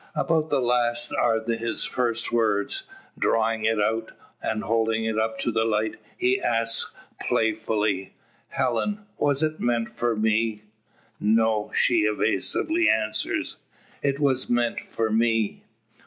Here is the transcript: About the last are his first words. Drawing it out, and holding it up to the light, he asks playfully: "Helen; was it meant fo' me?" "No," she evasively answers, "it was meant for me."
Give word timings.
About 0.15 0.49
the 0.49 0.59
last 0.59 1.13
are 1.13 1.43
his 1.43 1.83
first 1.83 2.31
words. 2.31 2.85
Drawing 3.19 3.65
it 3.65 3.79
out, 3.79 4.13
and 4.41 4.63
holding 4.63 5.05
it 5.05 5.19
up 5.19 5.37
to 5.41 5.51
the 5.51 5.63
light, 5.63 5.97
he 6.17 6.41
asks 6.41 6.91
playfully: 7.29 8.15
"Helen; 8.47 9.05
was 9.19 9.43
it 9.43 9.59
meant 9.59 9.89
fo' 9.91 10.15
me?" 10.15 10.63
"No," 11.19 11.71
she 11.75 11.99
evasively 11.99 12.89
answers, 12.89 13.57
"it 14.01 14.19
was 14.19 14.49
meant 14.49 14.79
for 14.79 15.11
me." 15.11 15.65